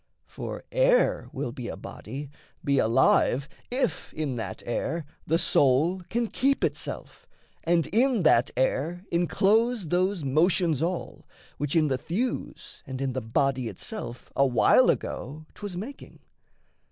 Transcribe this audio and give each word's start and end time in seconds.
For 0.25 0.63
air 0.71 1.29
will 1.31 1.51
be 1.51 1.67
a 1.67 1.77
body, 1.77 2.31
be 2.63 2.79
alive, 2.79 3.47
If 3.69 4.11
in 4.13 4.35
that 4.37 4.63
air 4.65 5.05
the 5.27 5.37
soul 5.37 6.01
can 6.09 6.25
keep 6.25 6.63
itself, 6.63 7.27
And 7.65 7.85
in 7.85 8.23
that 8.23 8.49
air 8.57 9.05
enclose 9.11 9.89
those 9.89 10.23
motions 10.23 10.81
all 10.81 11.27
Which 11.59 11.75
in 11.75 11.87
the 11.87 11.99
thews 11.99 12.81
and 12.87 12.99
in 12.99 13.13
the 13.13 13.21
body 13.21 13.67
itself 13.67 14.33
A 14.35 14.47
while 14.47 14.89
ago 14.89 15.45
'twas 15.53 15.77
making. 15.77 16.17